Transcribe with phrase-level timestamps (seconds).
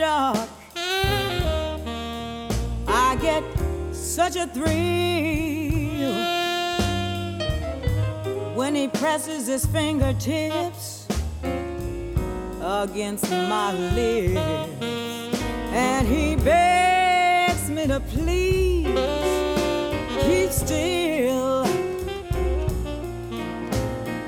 [0.00, 0.48] Dark,
[2.88, 3.44] I get
[3.92, 6.14] such a thrill
[8.54, 11.06] when he presses his fingertips
[12.62, 14.40] against my lips
[15.72, 18.86] and he begs me to please
[20.22, 21.66] keep still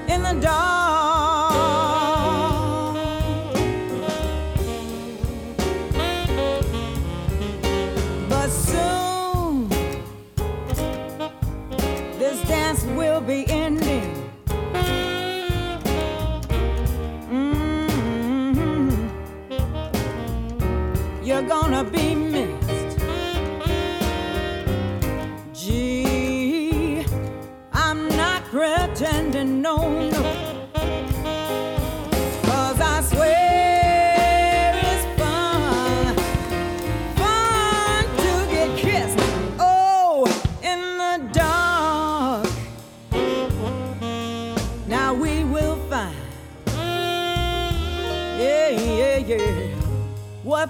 [0.06, 0.81] in the dark.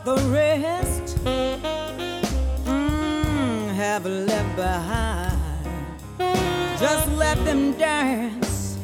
[0.04, 1.16] The rest
[2.64, 5.38] mm, have left behind.
[6.78, 8.78] Just let them dance.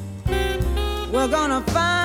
[1.13, 1.98] We're gonna find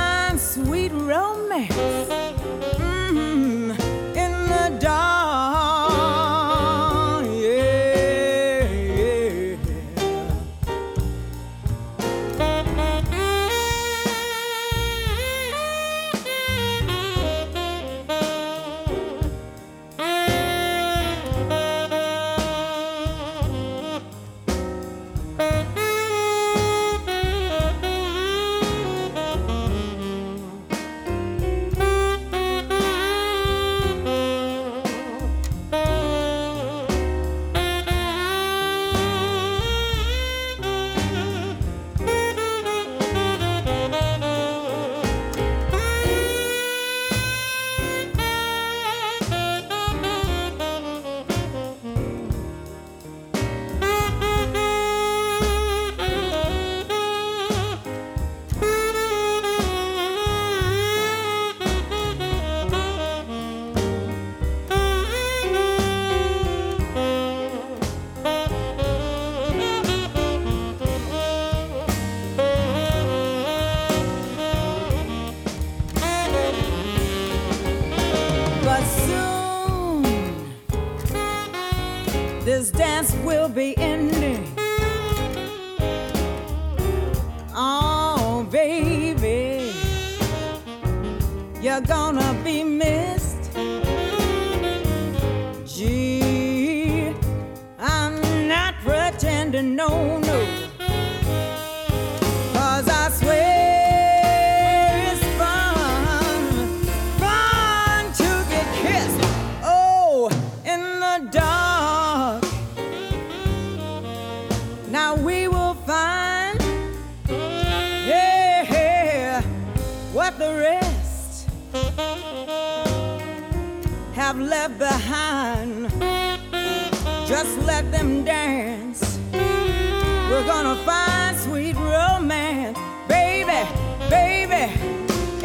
[127.53, 129.19] Just let them dance.
[129.31, 133.69] We're gonna find sweet romance, baby,
[134.09, 134.73] baby,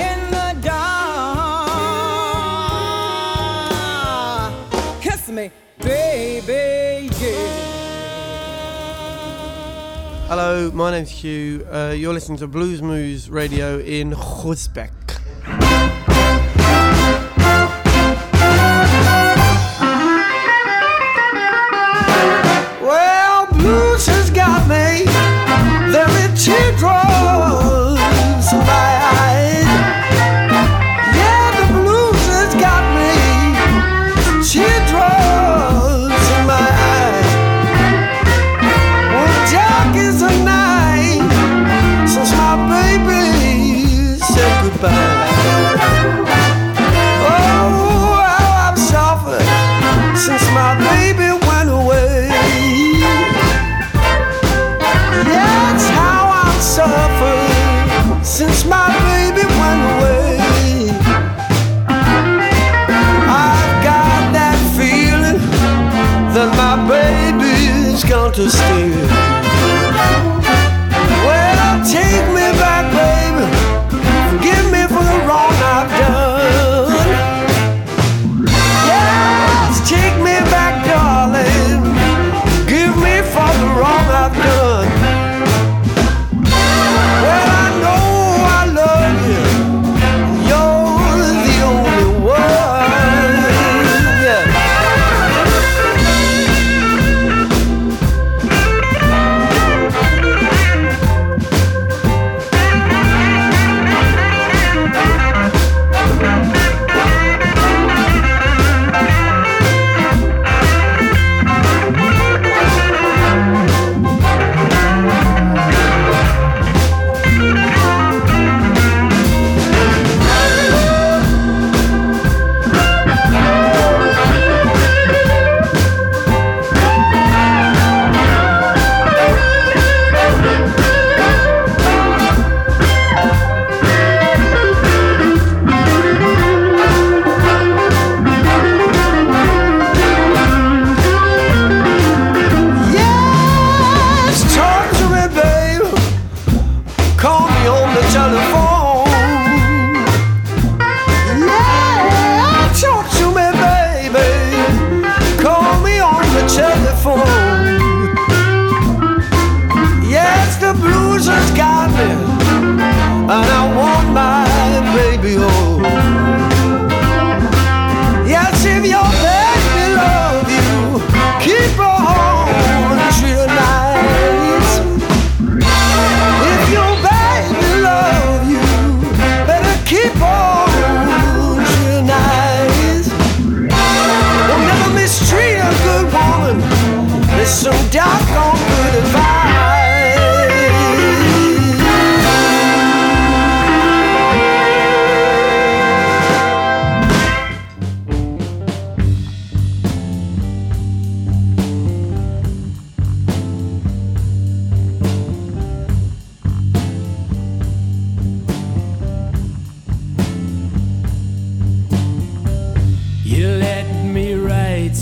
[0.00, 0.88] in the dark.
[5.02, 5.50] Kiss me,
[5.80, 7.66] baby, yeah.
[10.28, 11.66] Hello, my name's Hugh.
[11.70, 14.97] Uh, you're listening to Blues Moose Radio in Groesbeek.
[23.68, 25.04] Blues has got me.
[25.92, 27.57] There are teardrops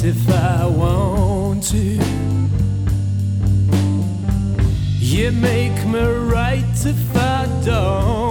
[0.07, 1.99] if I want to.
[5.01, 8.26] You make me right if I don't.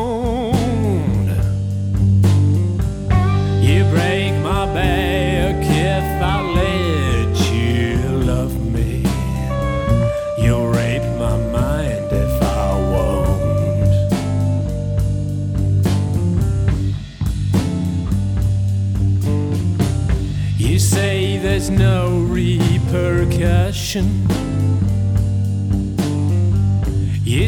[23.95, 24.01] You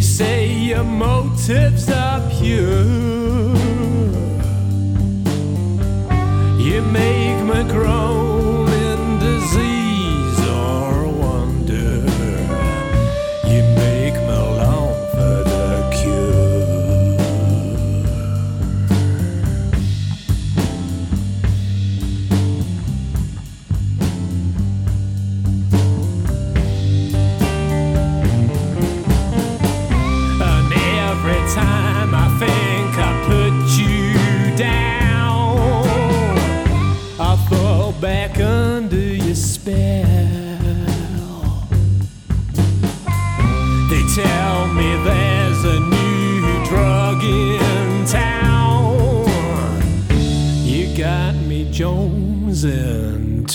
[0.02, 2.86] say your motives are pure.
[6.58, 8.17] You make me groan.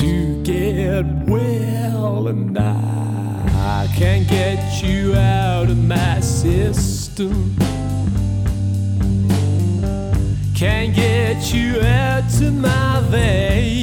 [0.02, 7.54] to get well, and I can't get you out of my system.
[10.56, 13.81] Can't get you out of my veins.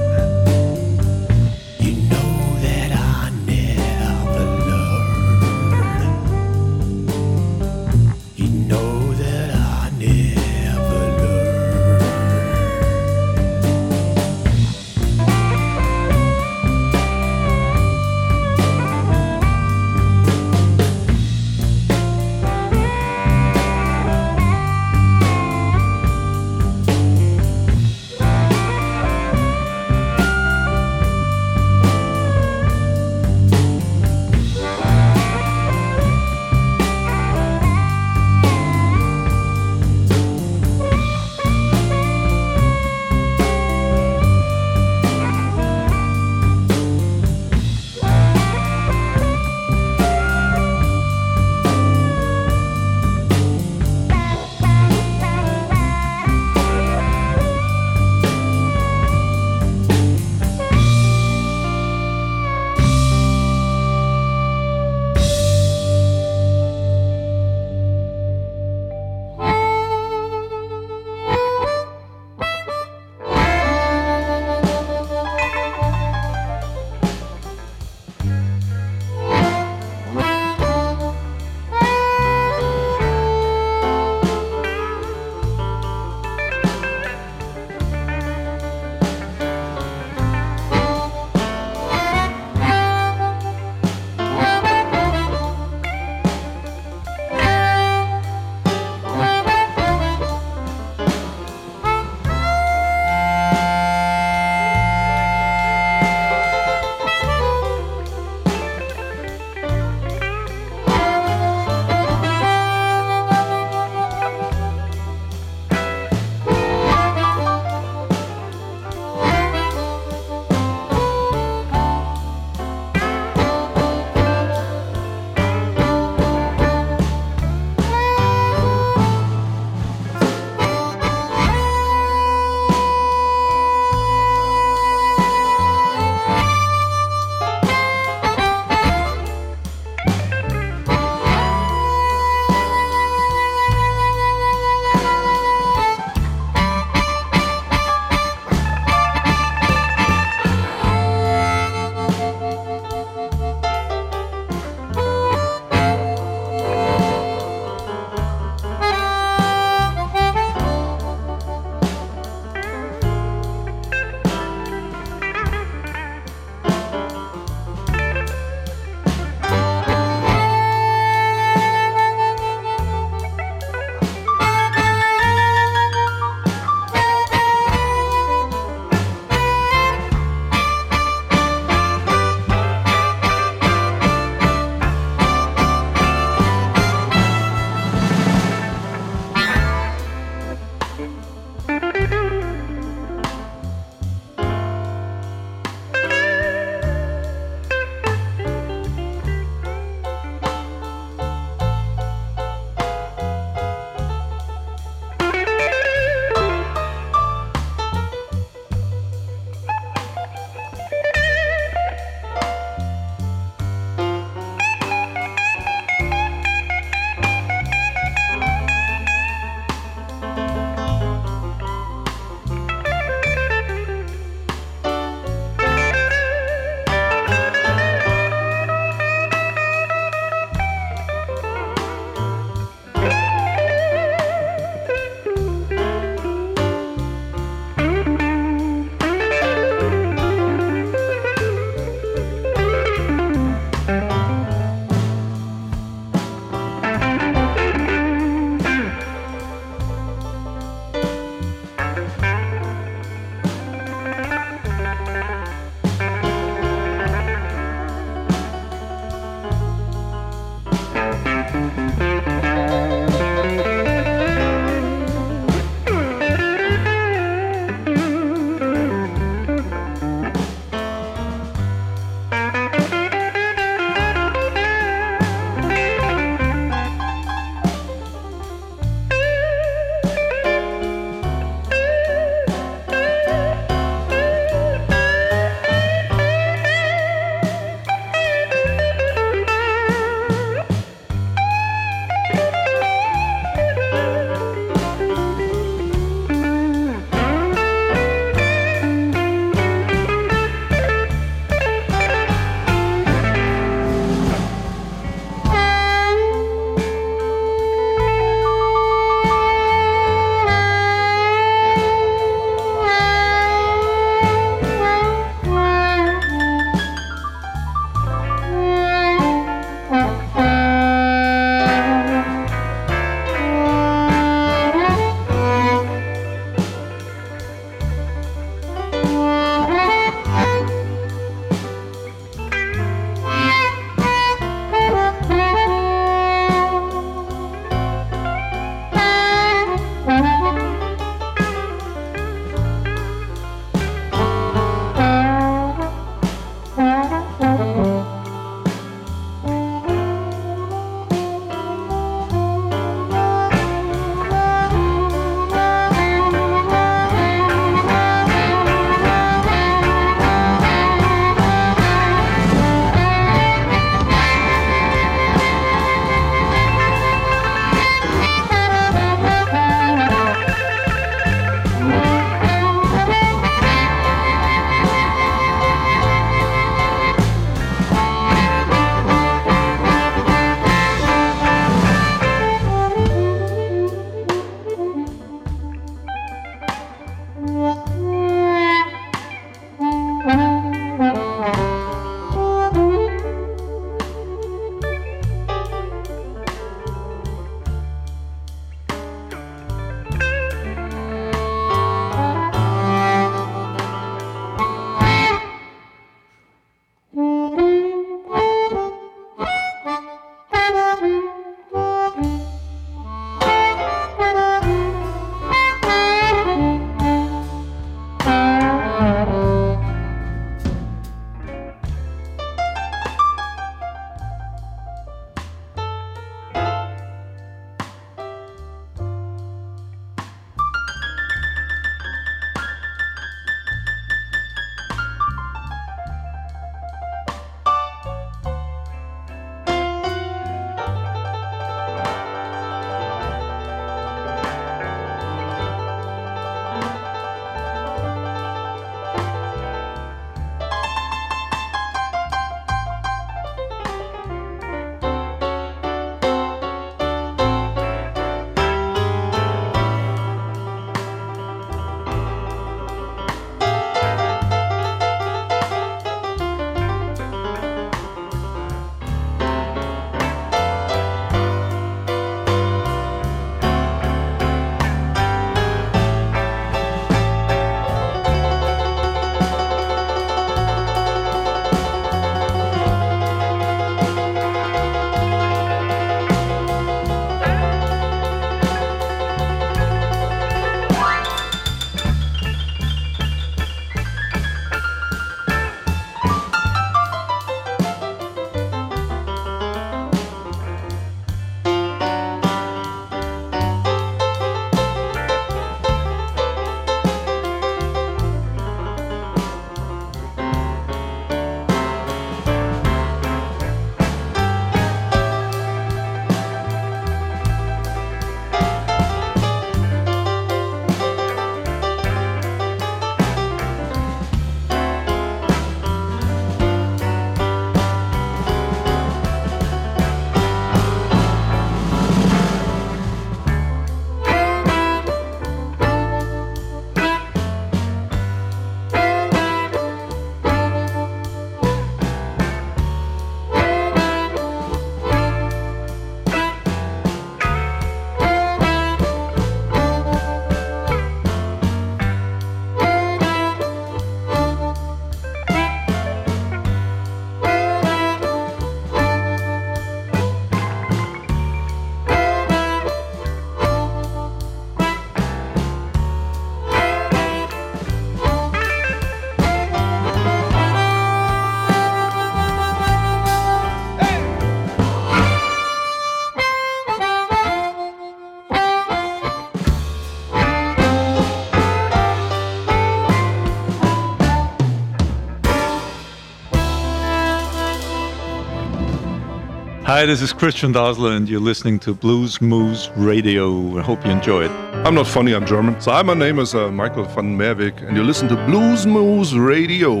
[590.02, 593.78] Hi, this is Christian Dozzler, and you're listening to Blues Moose Radio.
[593.78, 594.50] I hope you enjoy it.
[594.84, 595.80] I'm not funny, I'm German.
[595.80, 599.32] So, hi, my name is uh, Michael van Merwijk, and you listen to Blues Moose
[599.34, 600.00] Radio.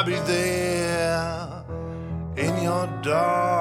[0.00, 1.62] I'll be there
[2.34, 3.59] in your dark.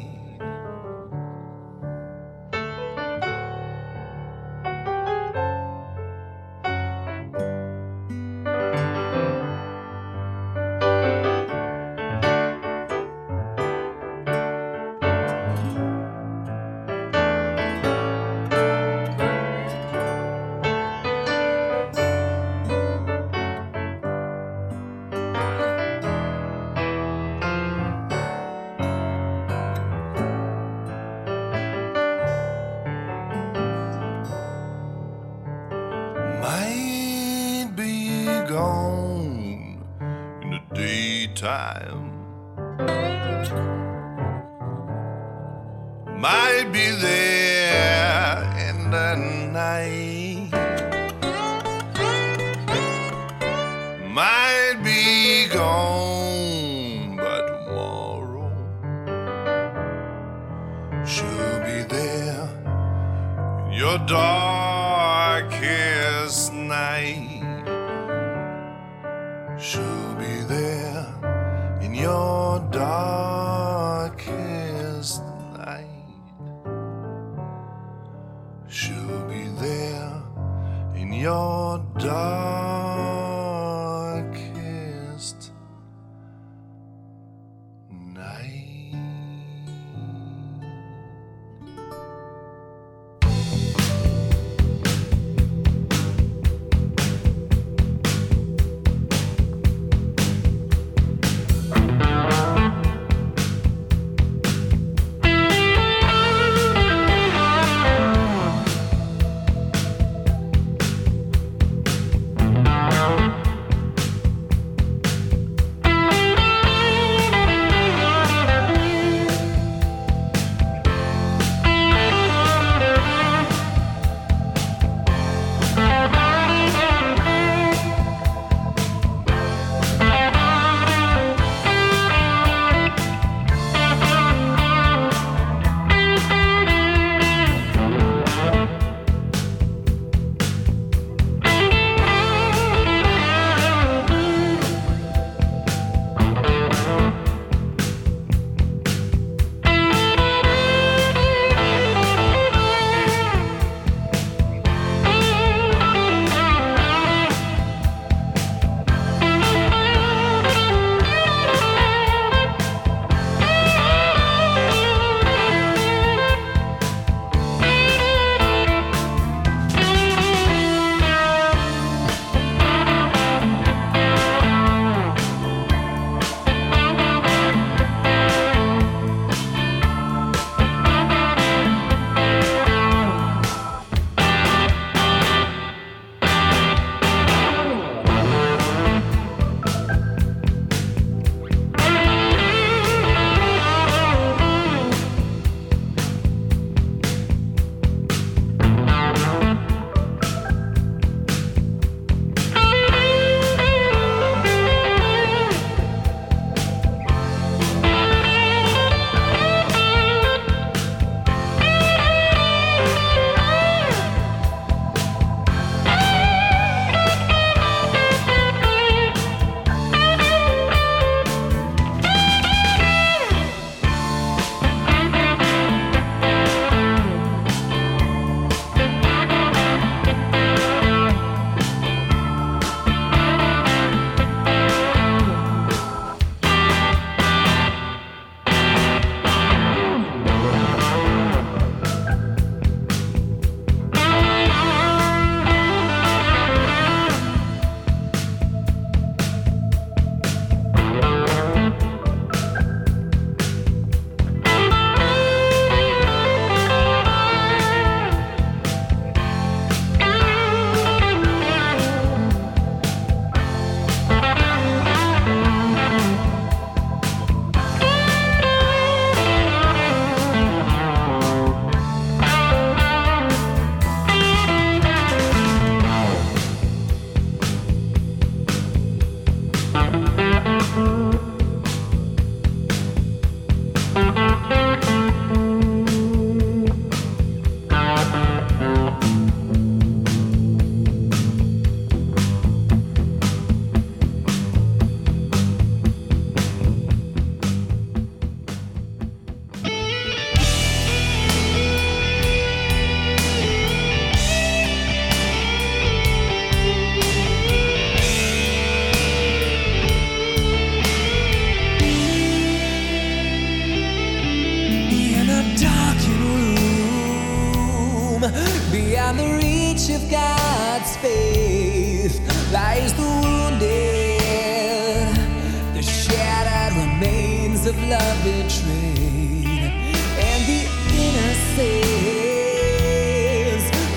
[327.90, 329.72] love betrayed
[330.18, 330.62] and the
[331.06, 331.76] innocence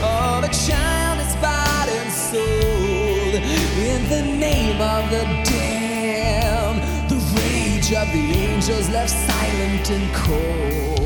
[0.03, 3.35] of a child is bought and sold
[3.79, 6.83] in the name of the damned.
[7.09, 10.98] The rage of the angels left silent and cold.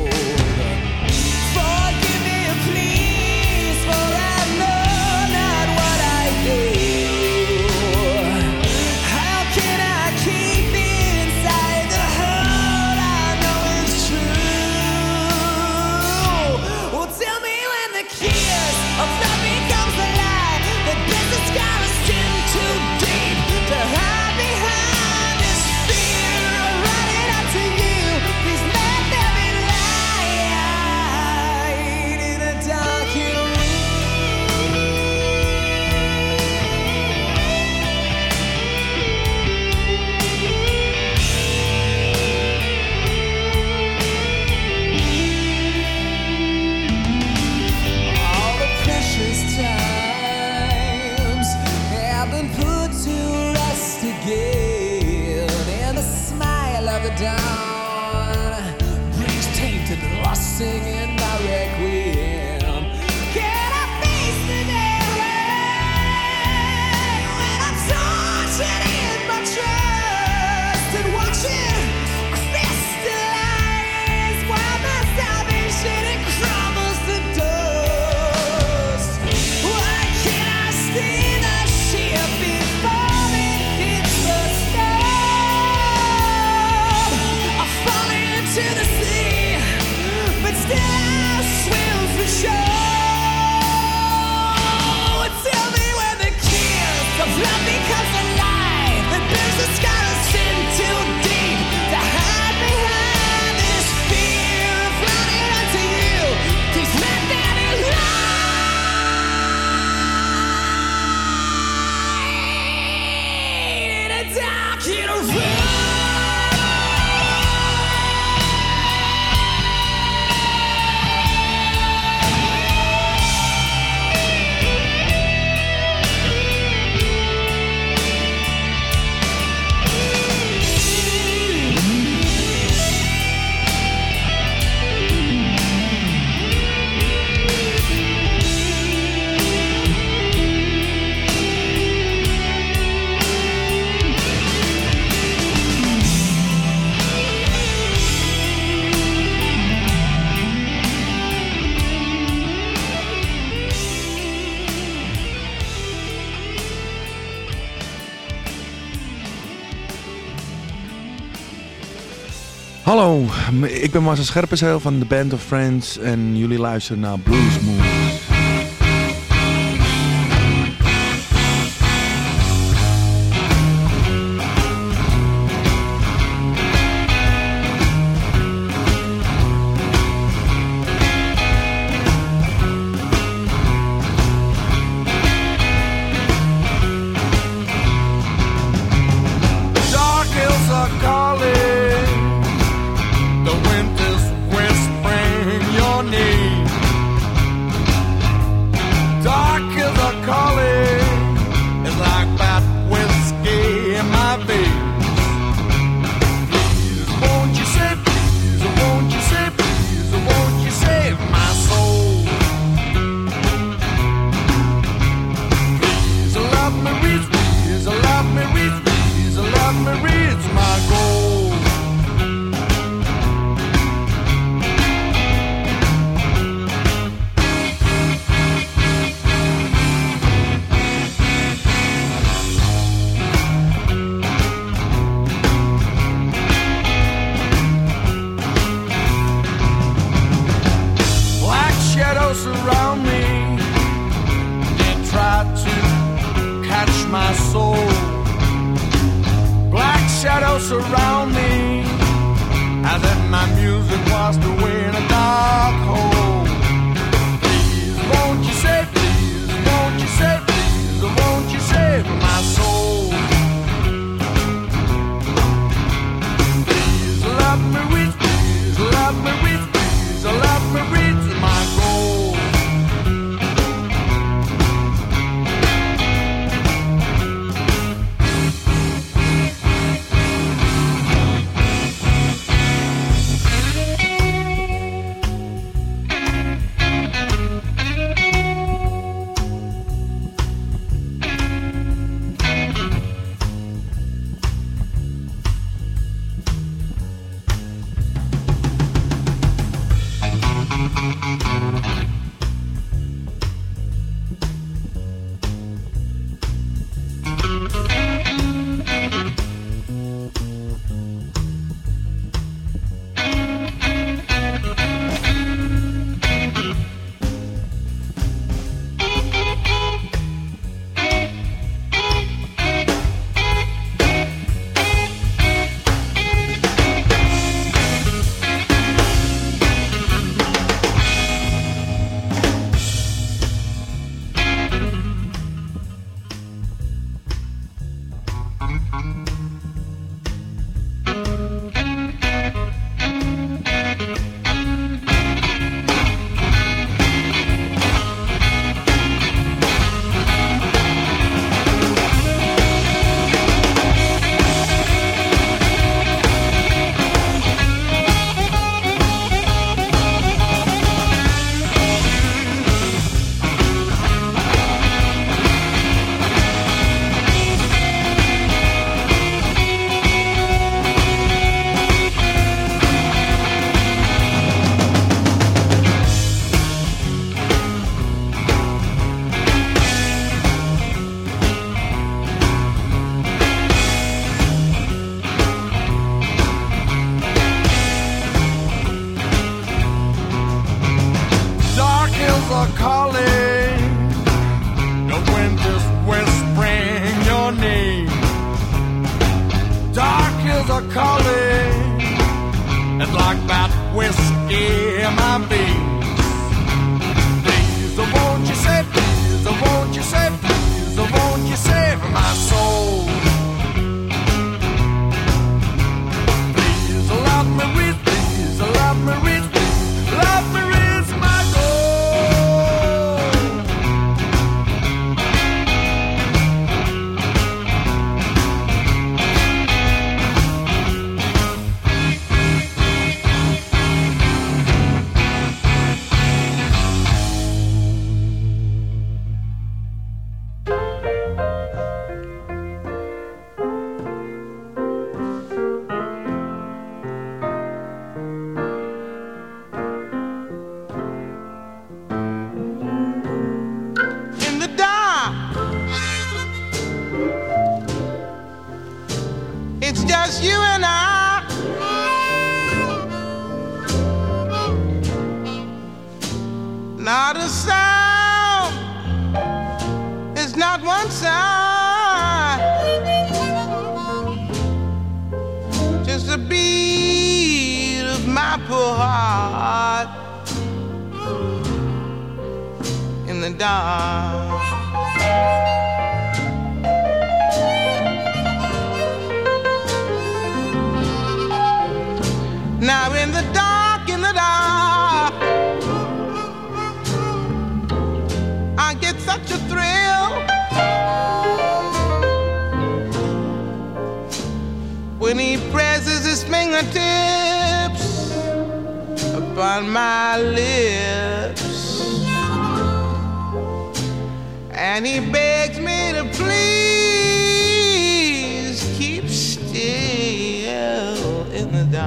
[163.61, 167.82] ik ben Marcel Scherpenzeel van de Band of Friends en jullie luisteren naar Blues Moon.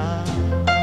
[0.06, 0.75] lugar.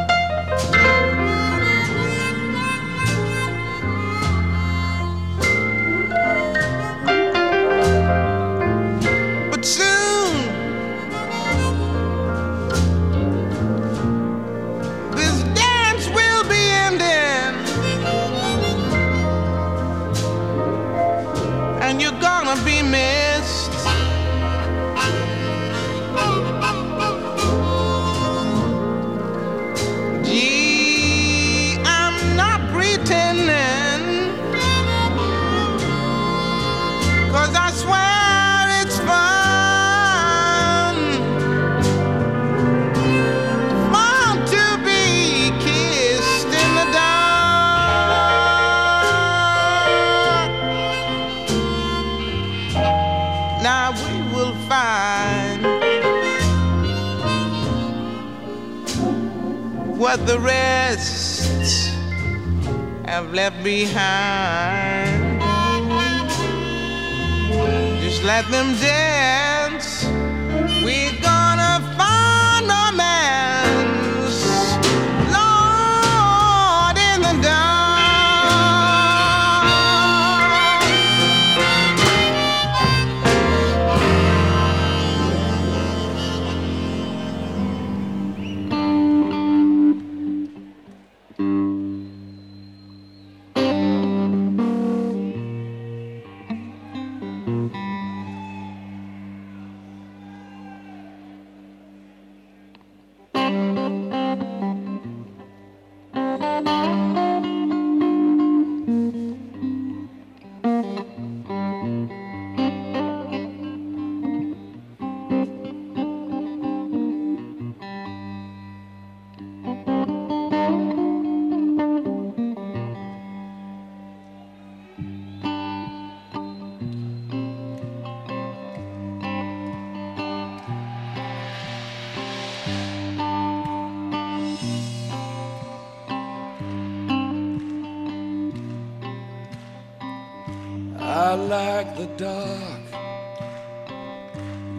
[142.02, 142.80] the dark.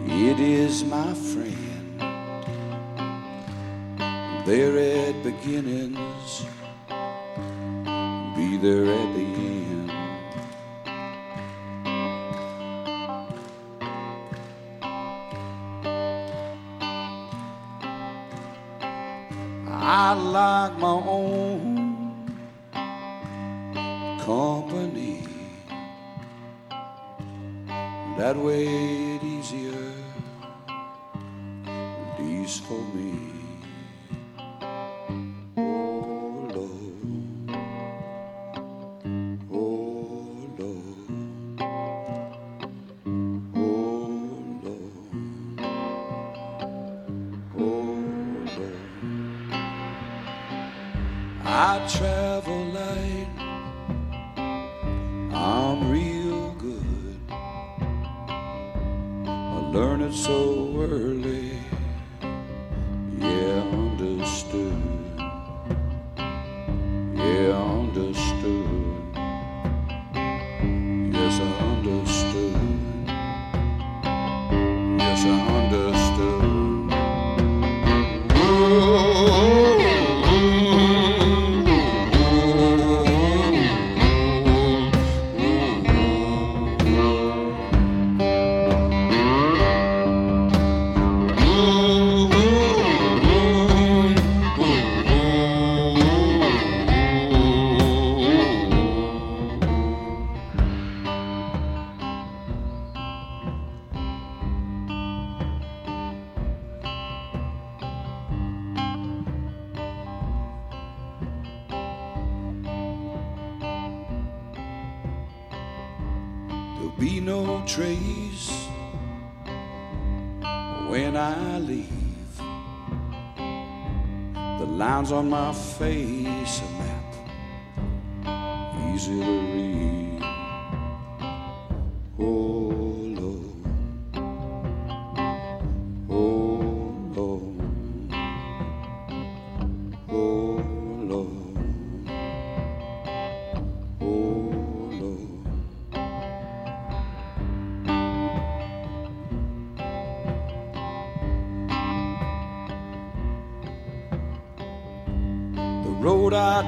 [0.06, 2.00] It is my friend.
[4.44, 4.76] There
[5.08, 6.44] at beginnings,
[8.36, 9.53] be there at the end.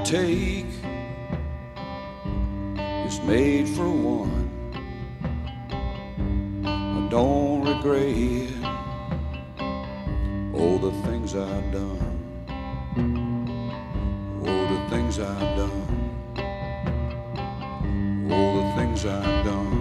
[0.04, 0.66] Take
[3.06, 4.48] is made for one.
[6.64, 8.50] I don't regret
[10.54, 11.98] all the things I've done.
[14.46, 15.86] All the things I've done.
[18.30, 19.72] All the things I've done.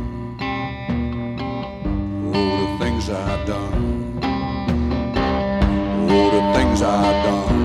[2.34, 4.20] All the things I've done.
[6.10, 7.65] All the things I've done.